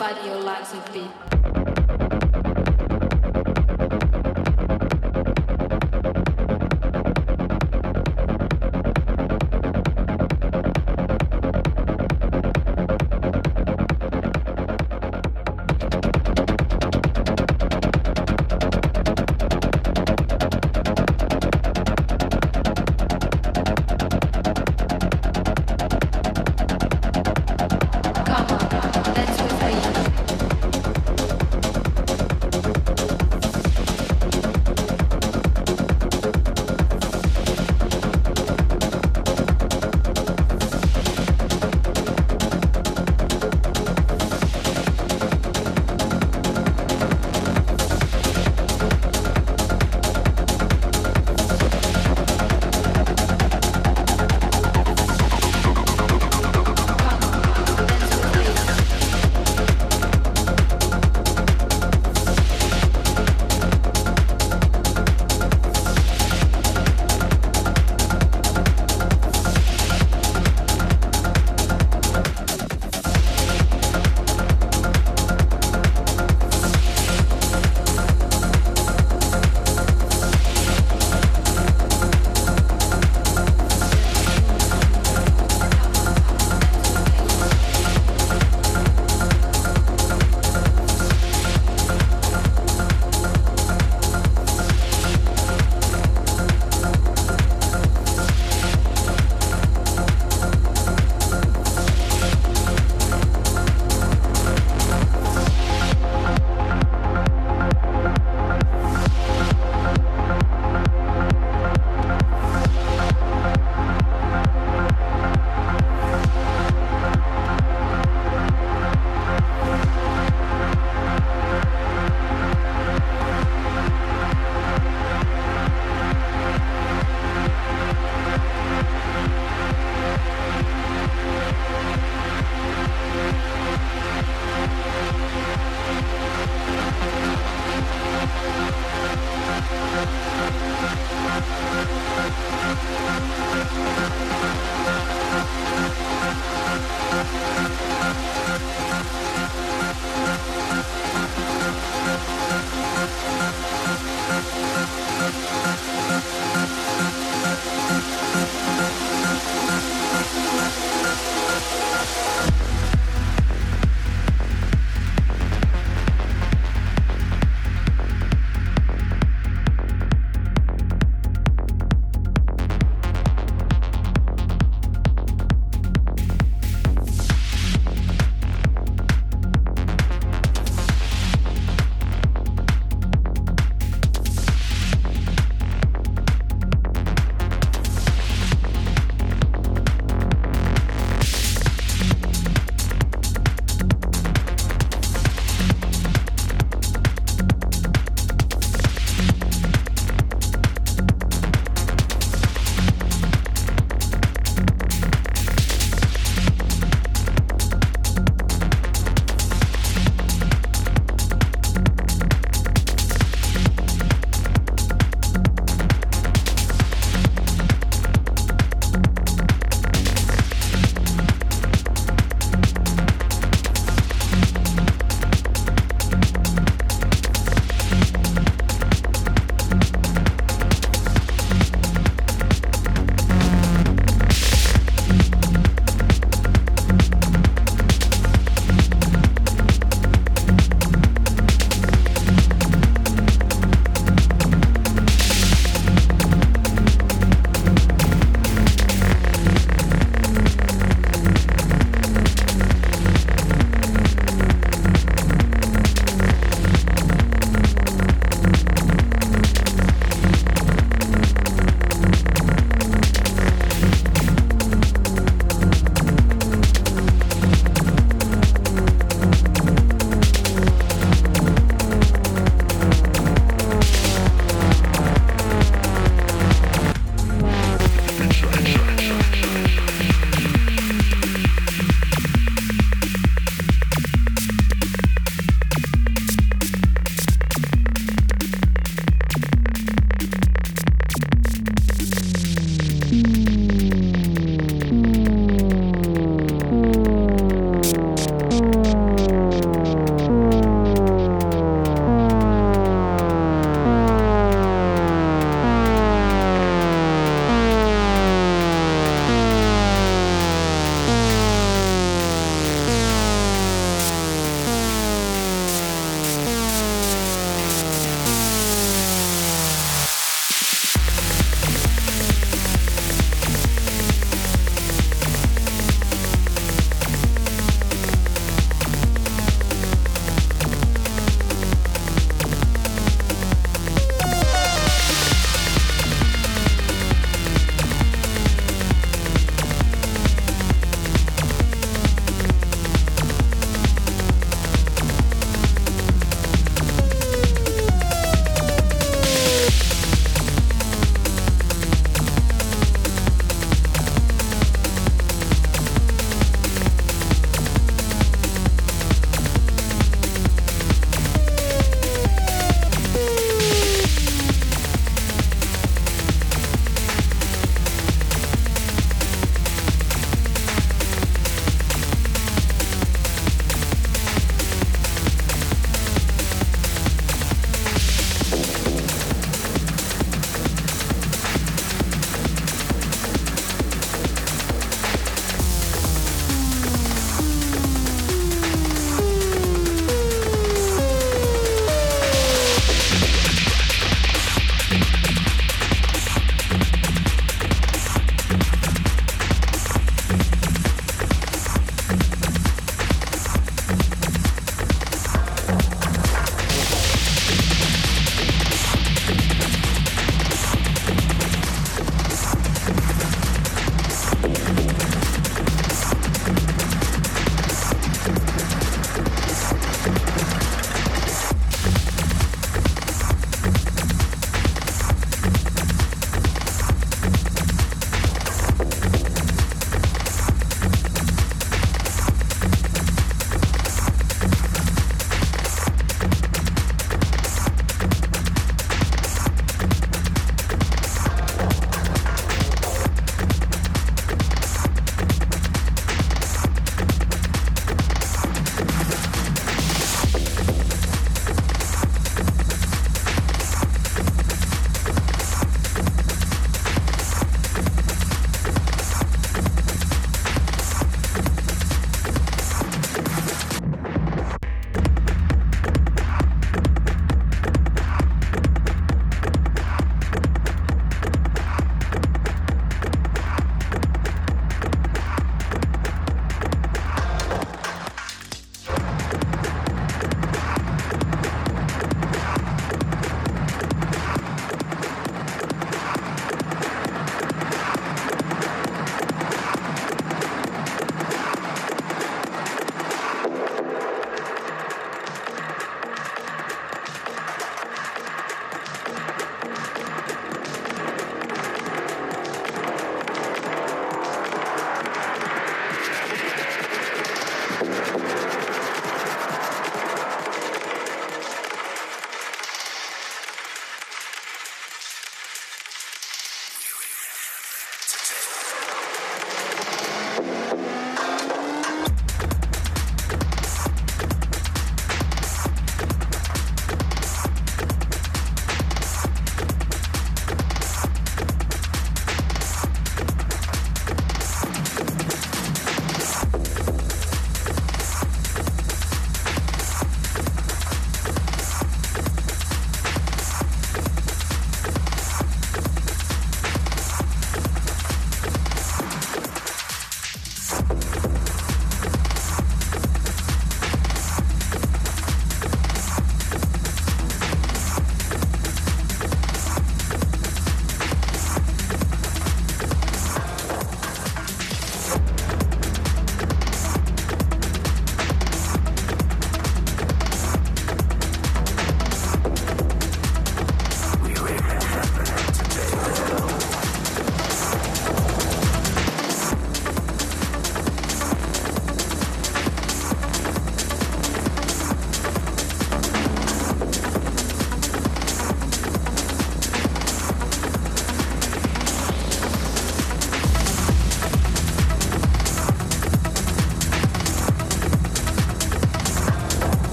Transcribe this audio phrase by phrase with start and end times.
[0.00, 0.39] body, your